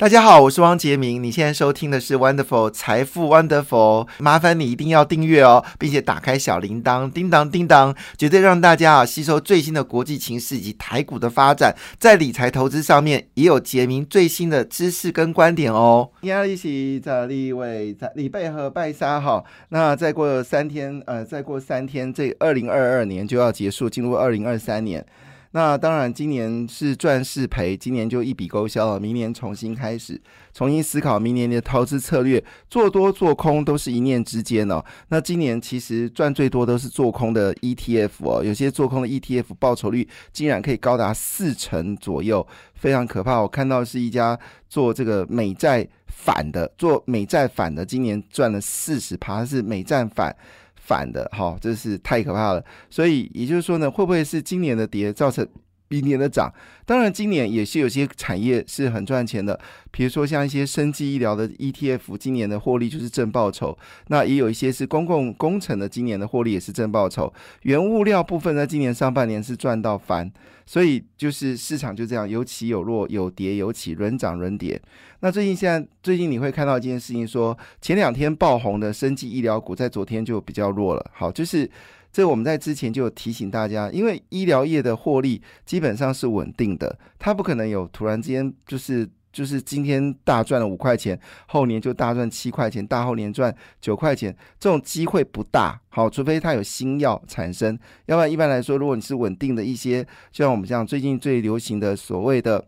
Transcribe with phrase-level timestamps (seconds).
[0.00, 1.22] 大家好，我是汪杰明。
[1.22, 16.08] 你现在收听的是 Wonderful 财富 Wonderful，麻烦你一定要订阅哦，并且打开小铃铛，叮当叮当，绝对让大家啊吸收最新的国际情势以及台股的发展，在理财投资上面也有杰明最新的知识跟观点哦。
[16.22, 25.04] 要一起在立位在礼拜和拜三哈，那再过三天，呃，再过三天，这二零二二年就要结束，进入二零二三年。
[25.52, 29.00] 那当然，今年是赚是赔，今年就一笔勾销了。
[29.00, 30.20] 明年重新开始，
[30.54, 34.80] 重新思考明年的投资策略，做多做空都是一念之间哦。
[35.08, 43.40] 那今年其实赚最多都是做空的 ETF 哦，有些做空的 ETF 报酬率竟然可以高达四成左右，非常可怕。
[43.40, 44.38] 我看到是一家
[44.68, 50.36] 做这个美债反的，做美债反的，今年赚了四十趴，是美债反。
[50.80, 52.64] 反的哈，这是太可怕了。
[52.88, 55.46] 所以也就是说呢，会不会是今年的跌造成
[55.90, 56.50] 明年的涨？
[56.86, 63.76] 当然，今年也是有些产业是很赚钱的，比如说像一些生技医疗的 ETF，今年的获利就是正报酬。
[64.06, 67.32] 那也有一些是公共工程的，今年的获利也是正报酬。
[67.62, 70.32] 原物料部分呢，今年上半年是赚到翻。
[70.66, 74.80] 所以就是市场就这样有起有落，有跌有起，轮涨轮跌。
[75.18, 81.10] 那最近现在最近你会看到一件事情，说前两天爆红的生技医疗股，在昨天就比较弱了。
[81.12, 81.68] 好，就是
[82.12, 89.08] 这我们在之前就有提醒大家，因为医疗业的获利基本上是稳定的，它不可能有突然之间就是。
[89.32, 91.16] 就是今天大赚了五块钱，
[91.46, 95.80] 后年就大赚七块钱，大后年赚九块钱，这种机会不大。
[95.88, 102.66] 好，除非它有新药产生，要不然一般来说，如果你是稳定的一些，就像我们这样最近最流行的所谓的，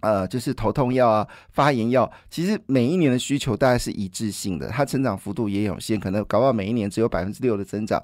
[0.00, 7.98] 呃，就是头痛药啊、发炎药，其实每一年的需求大概是一致性的，它成长幅度也有限，可能搞不好每一年只有百分之六的增长，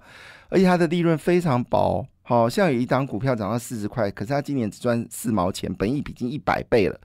[0.48, 2.06] 而且它的利润非常薄。
[2.28, 7.00] 好像有一档股票涨到四十块，可是它今年只赚四毛钱，本益比近一百倍了。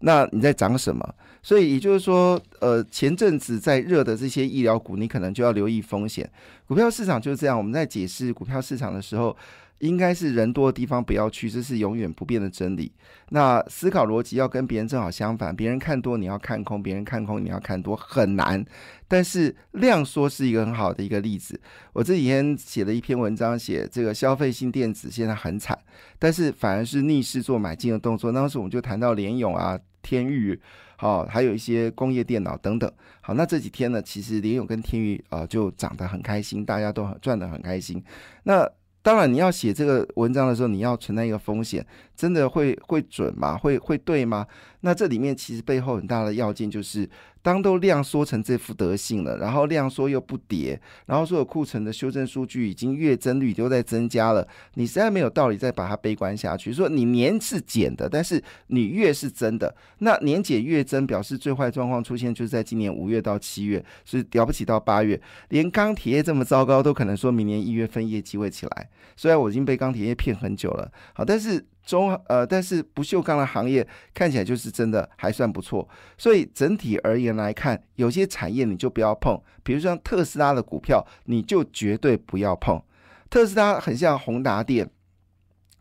[0.00, 1.14] 那你在涨什么？
[1.40, 6.28] 所以也就是说，呃，前阵子在热的这些医疗股，你可能就要留意风险。
[6.66, 7.56] 股票市场就是这样。
[7.56, 9.36] 我们在解释股票市场的时候，
[9.78, 12.90] 应该是人多的地方不要去，这是永远不变的真理。
[13.30, 18.64] 那思考逻辑要跟别人正好相反，别人看多你要看空，别人看空你要看多，很难。
[19.08, 21.60] 但是量缩是一个很好的一个例子。
[21.92, 25.78] 我这几天写了一篇文章，写这个消费性电子现在很惨，
[26.18, 28.32] 但是反而是逆势做买进的动作。
[28.32, 30.58] 当时我们就谈到联勇啊、天域，
[30.96, 32.90] 好，还有一些工业电脑等等。
[33.20, 38.02] 好，那这几天呢，其实联勇跟天宇啊就涨得很开心，大家都很赚得很开心。
[38.44, 38.68] 那
[39.06, 41.86] 当然，你要写这个文章的时候，你要存在一个风险，
[42.16, 43.56] 真的会会准吗？
[43.56, 44.44] 会会对吗？
[44.80, 47.08] 那这里面其实背后很大的要件就是。
[47.46, 56.72] 当都量缩成这副德性了，然后量缩又不跌，然后所有库存的修正数据已经月增率都在增加了，你实在没有道理再把它悲观下去。
[56.72, 65.20] 说你年是减的，但是你月是增的，那年减月增表示最坏状况出现就是在今年五月到七月，所以了不起到八月，
[65.50, 68.88] 连钢铁业这么糟糕都可能说明年一月份业绩会起来。
[69.16, 71.64] 虽然我已经被钢铁业骗很久了，好，但是。
[71.86, 75.88] 中呃，但是不锈钢的行业看起来就是真的还算不错，
[76.18, 82.82] 所以整体而言来看，有些产业你就不要碰，比如像特斯拉的股票，你就绝对不要碰。
[83.30, 84.90] 特斯拉很像宏达电，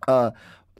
[0.08, 0.32] 呃，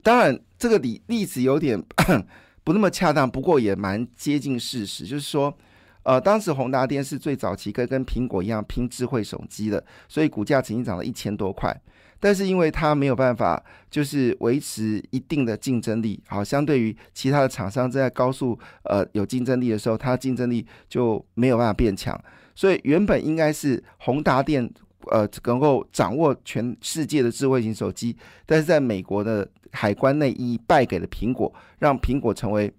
[0.02, 1.82] 当然这个例例子有点
[2.62, 5.56] 不那么恰当，不过也蛮接近事实，就是说，
[6.04, 11.76] 呃，当时宏达电是最早期跟跟苹果一样拼智慧手机的，所以股价曾经涨了一千多块。
[12.18, 22.18] 但是因为它没有办法，就是维持一定的竞争力，好，相对于其他的厂商在高速呃有竞争力的时候，它竞争力就没有办法变强。
[22.54, 24.68] 所以原本应该是宏达电
[25.10, 28.16] 呃能够掌握全世界的智慧型手机，
[28.46, 32.72] 但是在美国的海关内一败给了苹果，让苹果成为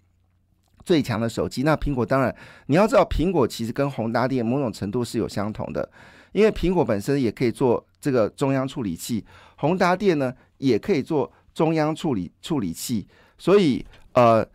[0.83, 1.61] 最强的手机。
[1.61, 5.87] 那苹果当然你要知道，苹果其实跟宏达电某种程度是有相同的。
[6.33, 9.25] 因为苹果本身也可以做这个中央处理器，
[9.55, 14.47] 宏达电呢也可以做中央处理处理器，所以呃，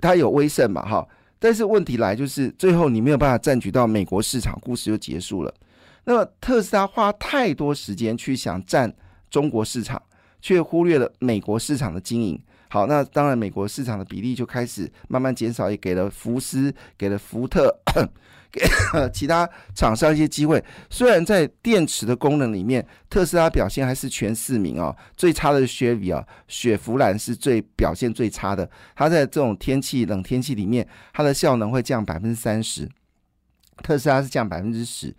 [0.00, 1.06] 它有威胜嘛哈。
[1.38, 5.54] 但是问题来就是最后你没有办法占据到美国市场，故事就结束了。
[6.04, 8.92] 那么特斯拉花太多时间去想占
[9.30, 10.02] 中国市场，
[10.40, 12.40] 却忽略了美国市场的经营。
[12.70, 17.74] 好，那当然美国市场的比例就开始慢慢减少，也给了福斯，给了福特。
[18.50, 18.66] 给
[19.12, 20.62] 其他厂商一些机会。
[20.90, 28.68] 虽然在电池的功能里面，特斯拉表现还是全四名哦，最差的是雪比啊，雪佛兰是最表现最差的。
[28.94, 32.88] 它在这种天气冷天气里面，它的效能会降百分之三十，
[33.82, 35.14] 特斯拉是降百分之十。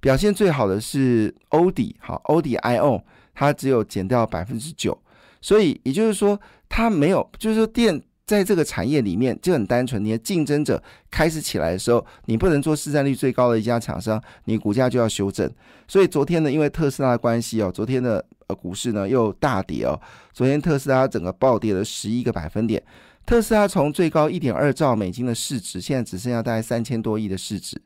[0.00, 3.04] 表现最好的是欧迪，好，欧迪 i o
[3.34, 5.00] 它只有减掉百分之九。
[5.40, 15.50] 所以也就是说，它没有，就是说电在这个产业里面就很单纯，你的竞争者开始起来的时候，你不能做市占率最高的一家厂商，你股价就要修正。
[15.88, 20.00] 所以昨天呢，因为特斯拉的关系哦，昨天的呃股市呢又大跌哦。
[20.32, 22.82] 昨天特斯拉整个暴跌了十一个百分点，
[23.26, 27.80] 特斯拉从最高一点二兆美金的市值，现在只剩下大概三千多亿的市值，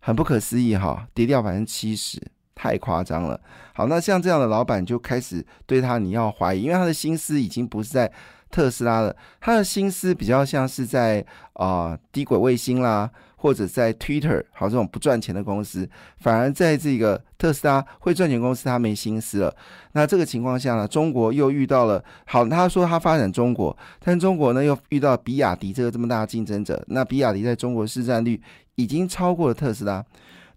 [0.00, 2.20] 很不可思议哈，跌掉百分之七十。
[2.54, 3.40] 太夸张了。
[3.72, 8.12] 好，那像这样的老板就开始对他你要怀疑，因为他的心思已经不是在
[8.52, 15.88] 特斯拉的，他的心思比较像是在啊低轨卫星啦，或者在 Twitter 好这种不赚钱的公司，
[16.18, 19.56] 反而在这个特斯拉会赚钱公司他没心思了。
[19.92, 28.40] 那这个情况下呢，中国又遇到了好，他说他发展中国，但中国呢又遇到比亚迪这个这么大的竞争者，那比亚迪在中国市占率
[28.76, 30.04] 已经超过了特斯拉。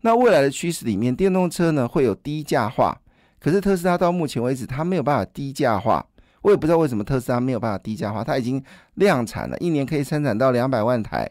[0.02, 2.96] 那未来的趋势里面，电动车呢会有低价化，
[3.40, 6.06] 可是特斯拉到目前为止它没有办法低价化，
[6.46, 8.64] 我也不知道为什么特斯拉没有办法低价化，它已经
[8.94, 11.30] 量产了，一年可以生产到两百万台，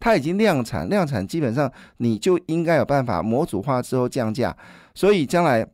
[0.00, 4.56] 它已经量产，量产基本上你就应该有办法模组化之后降价，
[4.94, 5.66] 所以将来。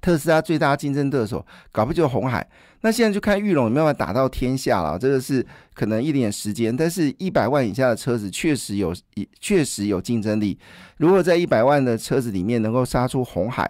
[0.00, 2.48] 特斯拉最大竞争对手，搞不就红海？
[2.82, 4.96] 那现在就看玉龙有没有办法打到天下了。
[4.96, 8.94] 这个是可能一点时间，但是一百万以下的车子确实有，
[9.40, 10.56] 确实有竞争力。
[10.98, 13.68] 如果在一百万的车子里面能够杀出红海，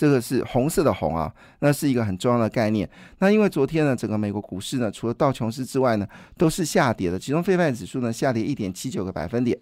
[0.00, 2.88] 这个是红色的红啊，那是一个很重要的概念。
[3.18, 6.08] 那因为昨天呢，整个美国股市呢，除了道琼斯之外呢，
[6.38, 9.54] 都是下跌的，其中非半指数呢下跌一点七九个百分点。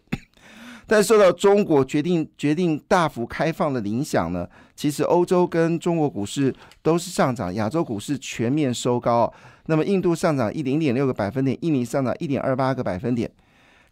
[0.87, 9.35] 但受到中国决定决定大幅开放的影响呢，其实欧洲跟中国股市都是上涨，亚洲股市全面收高。
[9.67, 13.29] 那么印度上涨一零点六个百分点，印尼上涨一点二八个百分点，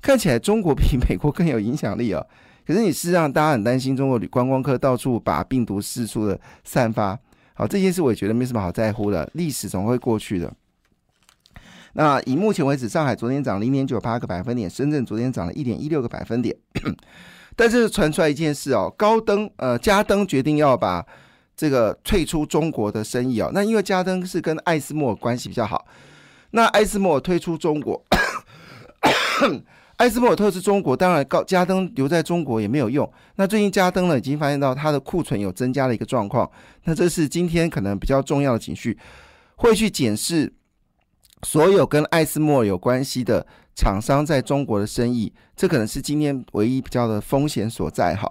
[0.00, 2.24] 看起来中国比美国更有影响力啊。
[2.66, 7.18] 可是你事实上大家很担心中国观光客到处把病毒四处的散发，
[7.54, 10.52] 好这件事我也觉得没什么好在乎的，历史总会过去的。
[11.92, 16.54] 那以目前为止，上海昨天涨零点九八个百分点，深圳昨天涨了一点一六个百分点。
[17.56, 21.02] 但是传出来一件事哦，高登呃，嘉登决定要把
[21.56, 23.50] 这个退出中国的生意哦。
[23.54, 25.86] 那因为嘉登是跟艾斯莫关系比较好，
[26.50, 28.04] 那艾斯莫退出中国，
[29.96, 33.10] 艾斯莫尔特是中国，当然高嘉登留在中国也没有用。
[33.36, 36.50] 那最近嘉登呢，已经发现到它的库存有增加的一个状况，
[36.84, 38.98] 那这是今天可能比较重要的情绪，
[39.56, 40.52] 会去检视。
[41.42, 48.26] 所有跟艾斯莫尔有关系的厂商在中国的生意，这可能是今天唯一比较的风险所在哈。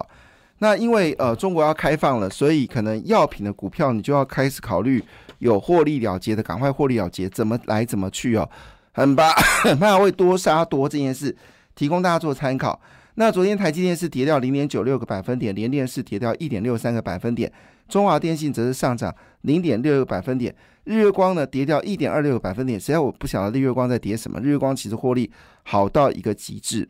[0.58, 5.02] 那因为呃中国要开放了，所以可能药品的股票你就要开始考虑
[5.38, 8.48] 有获利了结的，赶快获利了结，怎么来怎么去哦。
[8.92, 9.30] 很怕
[9.62, 11.34] 很怕会多杀多这件事，
[11.76, 12.80] 提供大家做参考。
[13.14, 17.50] 那昨天台积电是跌掉零点九六个百分点，联电是跌掉一点六三个百分点，
[17.88, 20.54] 中华电信则是上涨零点六个百分点。
[20.84, 24.38] 日月光呢跌掉一点二六个百分点，实在我不晓得日月光在跌什么。
[24.40, 25.30] 日月光其实获利
[25.62, 26.88] 好到一个极致。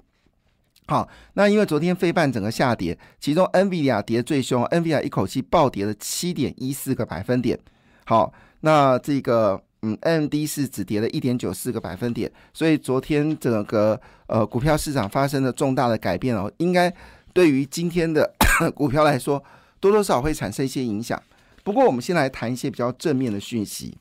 [0.88, 7.58] 好，那因为昨天飞半整个下跌，其中 NVIDIA 跌最凶，NVIDIA 一口气暴跌了七点一四个百分点。
[8.04, 16.92] 好，那这个嗯，AMD 是只跌了一点九四个百分点，所以昨天整个呃股票市场发生了重大的改变哦，应该
[17.32, 18.32] 对于今天的
[18.74, 19.42] 股票来说，
[19.78, 21.22] 多多少会产生一些影响。
[21.62, 23.96] 不过，我们先来谈一些比较正面的讯息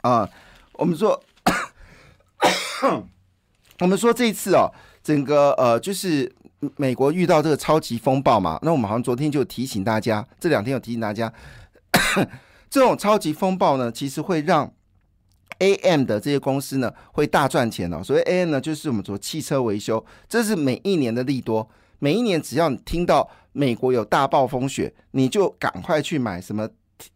[0.00, 0.28] 啊。
[0.72, 1.22] 我们说，
[3.80, 4.72] 我们说这一次哦，
[5.02, 6.32] 整个呃，就是
[6.76, 8.58] 美国遇到这个超级风暴嘛。
[8.62, 11.32] 那我们好像昨天就提醒大家，这两天有提醒大家，
[12.70, 14.72] 这种超级风暴呢，其实会让
[15.58, 18.02] AM 的这些公司呢会大赚钱哦。
[18.02, 21.68] 所谓 AM 呢，就是我们说汽车维修，这是每一年的利多。
[21.98, 26.68] 每一年只要你听到美国有大暴风雪，你就赶快去买什么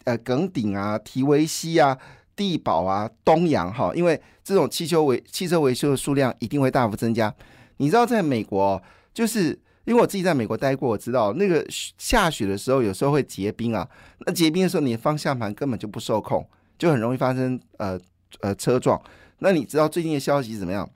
[0.04, 1.96] 呃耿鼎啊、提维西啊、
[2.34, 7.32] 地宝啊、东阳哈，因为这种汽车维汽车维修的数量一定会大幅增加。
[7.76, 8.82] 你知道在美国，
[9.14, 11.66] 就是因为我自己在美国待过，我知道那个
[11.98, 13.88] 下雪的时候有时候会结冰啊，
[14.26, 16.46] 那结冰的时候你的方向盘根本就不受控，
[16.78, 17.98] 就很容易发生呃
[18.40, 19.00] 呃车撞。
[19.38, 20.88] 那你知道最近的消息怎么样？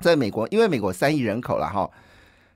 [0.00, 1.88] 在美国，因为美国三亿人口了哈。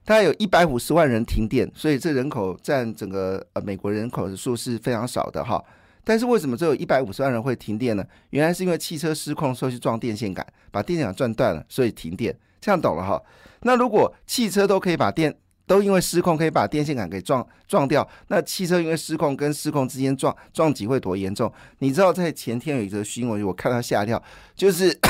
[0.06, 5.64] 大概有一百五十万人停电，所以这人口占整个呃美国人口的数是非常少的哈。
[6.04, 8.04] 但是为什么只有一百五十万人会停电呢？
[8.28, 12.36] 原来是因为汽车失控时候去撞电线杆，把电线杆撞断了，所以停电。
[12.60, 13.22] 这样懂了哈？
[13.62, 15.34] 那如果汽车都可以把电
[15.66, 21.52] 都因为失控可以把电线杆给撞撞掉，那汽车因为失控跟失控之间撞撞击会多严重？
[21.78, 24.22] 你知道在前天有一则新闻，我看到吓一跳，
[24.54, 24.98] 就是。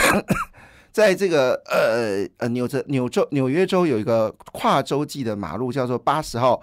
[0.94, 6.62] 在这个呃呃纽泽纽州纽约州有一个跨洲际的马路，叫做八十号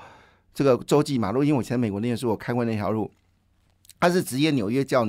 [0.53, 1.43] 这个洲际马路。
[1.43, 3.11] 因为我以前美国念书，我开过那条路，
[3.99, 5.05] 它是直接纽约叫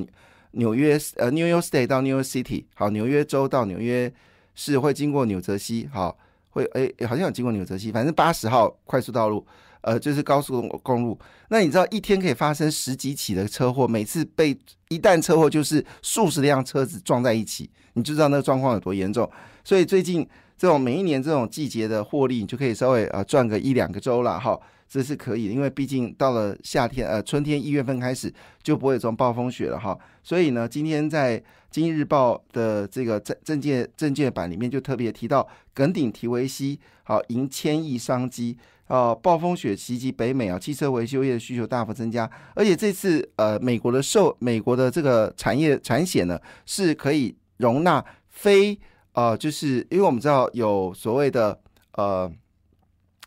[0.50, 4.12] 纽约呃 New York State 到 New York City，好，纽约州到纽约
[4.56, 6.18] 市会经过纽泽西，好，
[6.52, 9.44] 会诶、好像有经过纽泽西，反正八十号快速道路，
[9.82, 11.18] 呃，就是高速公路。
[11.48, 14.56] 那你知道一天可以发生十几起的车祸，每次被
[14.88, 19.28] 一旦车祸就是数十辆车子撞在一起，你就知道那个状况有多严重。
[19.64, 24.58] 所以最近这种每一年这种季节的获利，你就可以稍微呃赚个一两个周了哈。
[24.88, 28.30] 这是可以的，因为毕竟到了夏天，呃，春天一月份开始
[28.62, 29.98] 就不会有这种暴风雪了哈。
[30.22, 31.38] 所以呢，今天在
[31.72, 48.78] 《经济日报》的这个证证件证券版里面就特别提到，耿鼎提维西好迎千亿商机啊，暴风雪袭击北美啊，汽车维修业的需求大幅增加，而且这次呃，美国的受美国的这个产业产险呢，是可以容纳非
[49.14, 51.58] 呃，就是因为我们知道有所谓的
[51.94, 52.30] 呃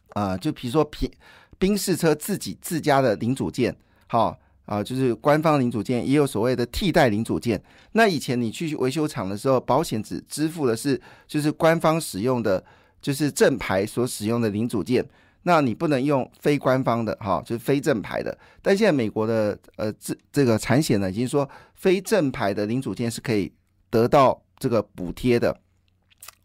[0.09, 1.11] 啊，就比如说平。
[1.57, 3.73] 宾士车自己自家的零组件，
[4.07, 7.61] 好，啊就是官方零组件，也有所谓的替代零组件。
[7.91, 12.63] 那以前你去维修厂的时候，保险只支付的是就是官方使用的，
[13.01, 15.05] 就是正牌所使用的零组件，
[15.43, 18.37] 那你不能用非官方的，哈，就是非正牌的。
[18.61, 23.51] 但现在美国的呃这这个产险呢，已经说非正牌的零组件是可以
[23.89, 25.55] 得到这个补贴的，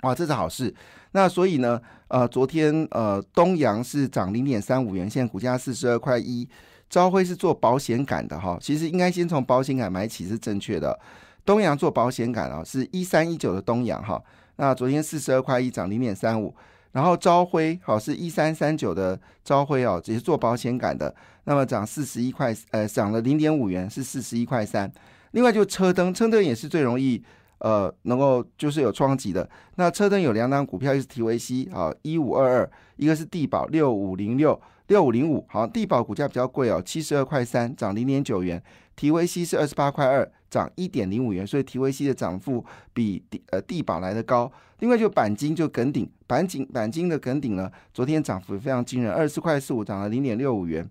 [0.02, 0.74] 哇，这是好事。
[1.12, 6.46] 那所以呢，呃，昨天呃，东阳是涨零点三五元，现在股价四十二块一。
[6.90, 10.98] 朝晖是做保险杆的哈，其实应该先从保险杆买起是正确的。
[11.46, 14.22] 东阳做保险杆啊，是一三一九的东阳哈，
[14.56, 16.54] 那昨天四十二块一涨零点三五。
[16.92, 24.92] 然后朝晖好是一三三九的朝晖哦，也是做保险杆的，那么涨四十一块，呃，涨了零点五元，是四十一块三。
[25.30, 27.22] 另外就车灯，车灯也是最容易。
[27.60, 34.58] 呃，能够就是有创级的，那车灯有两档股票，一是 TVC 啊，一五二二，一个是地保六五零六
[34.90, 38.60] 六五零五，好，地保股价比较贵哦，七十二块三，涨零点九元
[38.98, 44.50] ，，TVC 是二十八块二，涨一点零五元，所以 TVC 的涨幅比地呃地保来的高。
[44.80, 50.90] 另外就钣金就梗顶，钣金钣金的梗顶呢，昨天涨幅非常惊人，二十四块四五，涨了零点六五元。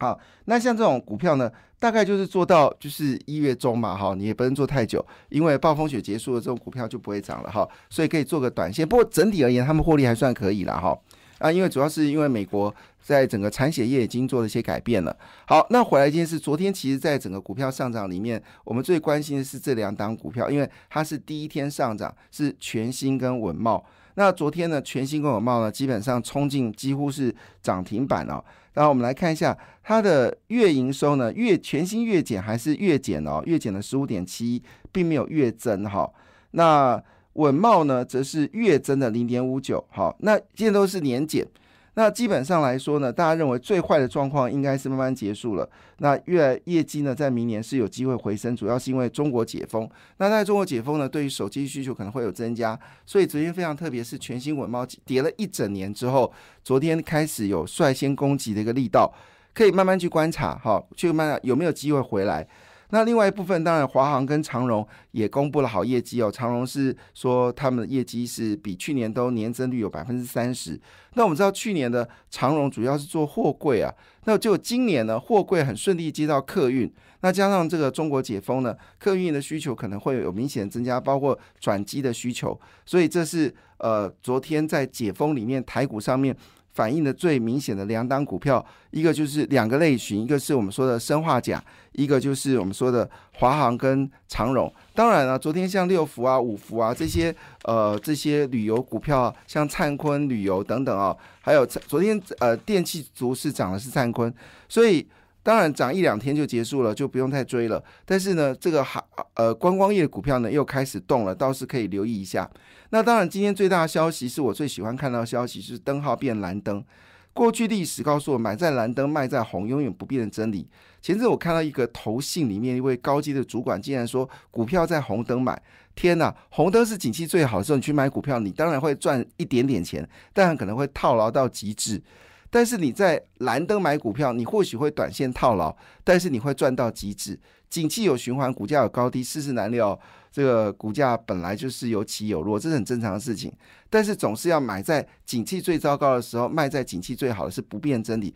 [0.00, 8.86] 好，那像这种股票呢，大概就是做到就是一月中嘛，哈，你也不能做太久，因为暴风雪结束了，这种股票就不会涨了，哈，所以可以做个短线。
[8.86, 10.94] 不过整体而言，他们获利还算可以了，哈，
[11.38, 15.16] 啊，因为主要是因为美国在整个产险业已经做了一些改变了。
[15.46, 23.84] 好，那回来一件事，昨天其实在整个股票上涨里面，我们最关心的是这两档股票，因为它是第一天上涨，是全新跟稳茂。
[24.14, 28.44] 那昨天呢，全新跟稳茂呢，基本上冲进几乎是涨停板哦。
[28.74, 33.40] 然后我们来看一下它的月营收呢，月全新月减还是月减哦？
[33.46, 36.08] 月减了十五点七，并没有月增哈。
[36.50, 37.00] 那
[37.38, 41.46] 稳茂呢，则是月增的零点五九，好，那现在都是年减。
[41.94, 45.68] 那基本上来说呢，大家认为最坏的状况应该是慢慢结束了。
[45.98, 49.88] 那月业绩呢，在明年是有机会回升，主要是因为中国解封。
[50.18, 52.78] 那在中国解封呢，对于手机需求可能会有增加。
[53.06, 56.32] 所以昨天非常特别，是全新稳茂跌了一整年之后，
[56.64, 59.12] 昨天开始有率先攻击的一个力道，
[59.52, 62.46] 可以慢慢去观察，哈，去慢慢有没有机会回来。
[62.90, 66.30] 那另外一部分，当然华航跟长荣也公布了好业绩哦。
[66.30, 70.80] 长荣是说他们的业绩是比去年都年增率有百分之三十。
[71.14, 73.92] 那我们知道去年的长荣主要是做货柜啊，
[74.24, 76.90] 那就今年呢货柜很顺利接到客运，
[77.20, 82.58] 那加上这个中国解封呢，客运的需求可能会有明显增加，包括转机的需求。
[82.86, 86.34] 所以这是呃昨天在解封里面台股上面。
[86.78, 94.72] 反映的最明显的两档股票，一个就是两个类型，一个是我们说的生化钾，一个就是我们说的华航跟长荣。
[94.94, 104.32] 当然了，昨天像六福啊、五福啊这些呃这些旅游股票，像灿坤旅游等等啊，还有昨天呃电器族是涨的是灿坤，
[104.68, 105.04] 所以。
[105.48, 107.82] 当然涨一两天就结束了，就不用太追了。
[108.04, 109.02] 但是呢，这个海
[109.32, 112.46] 呃观光业的股票呢又开始动了，倒是可以留意一下。
[112.90, 116.84] 那当然，今天最大的消息是我最喜欢看到的消息，是灯号变蓝灯。
[117.32, 120.68] 过去历史告诉我，买在蓝灯，卖在红，永远不变的真理。
[121.00, 125.58] 前阵我看到一个投信里面一位高级的主管，竟然说股票在红灯买。
[125.94, 132.02] 天呐，红灯是景气最好的时候，你去买股票，你当然会赚一点点钱，但可能会套牢到极致。
[132.50, 137.38] 但是你在蓝灯买股票，你或许会短线套牢，但是你会赚到极致。
[137.68, 139.98] 景气有循环，股价有高低，世事难料。
[140.30, 143.52] 这个股价本来就是有起有落，这是很正常的事情。
[143.90, 148.34] 但是总是要买在景气最糟糕的时候，卖在景气最好的是不变真理。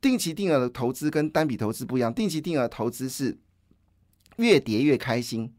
[0.00, 3.38] 定期定额的投资跟单笔投资不一样，定期定额投资是
[4.36, 5.52] 越跌越开心，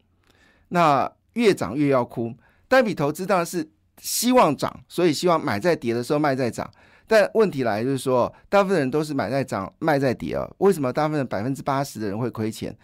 [0.68, 2.34] 那越涨越要哭。
[2.68, 3.68] 单笔投资当然是
[4.00, 6.70] 希望涨，所以希望买在跌的时候卖在涨。
[7.08, 10.48] 但问题来就是说，大部分人都是买在涨，卖在跌啊。
[10.58, 12.76] 为什么大部分百分之八十的人会亏钱？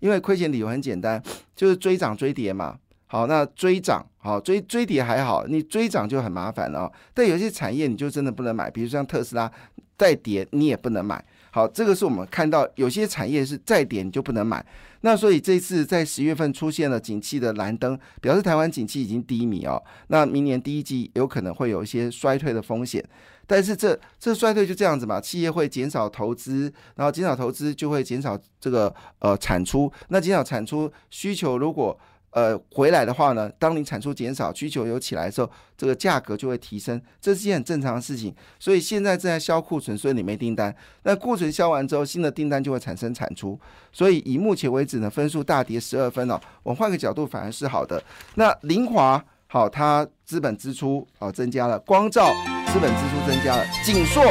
[0.00, 1.22] 因为亏钱理由很简单，
[1.56, 2.76] 就是追涨追跌嘛。
[3.06, 6.92] 好，那追涨好，追追跌还好，你追涨就很麻烦了、哦。
[7.14, 9.50] 但有些产业你就真的不能买，比如像特斯拉
[9.98, 11.22] 再跌你也不能买。
[11.50, 14.64] 好，这个是我们看到有些产业是再跌你就不能买。
[15.00, 19.82] 那所以这次在十月份出现了景气的蓝灯，表示台湾景气已经低迷哦。
[20.08, 23.04] 那明年第一季有可能会有一些衰退的风险。
[23.46, 29.90] 但是这这衰退就这样子嘛，企业会减少投资，然后减少投资就会减少这个呃产出。
[30.08, 31.98] 那减少产出需求如果
[32.30, 38.34] 呃回来的话呢，当你产出减少，需求有起来的时候，这个价格就会提升，这是件很正常的事情。
[38.58, 40.74] 所以现在正在销库存，所以你没订单。
[41.04, 43.58] 那库存销完之后，新的订单就会产生产出。
[43.92, 46.40] 所以以目前为止呢，分数大跌十二分哦。
[46.62, 48.02] 我换个角度反而是好的。
[48.34, 52.32] 那林华好，它资本支出啊增加了，光照
[52.72, 54.22] 资本支出增加了，锦硕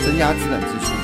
[0.00, 1.03] 增加资本支出。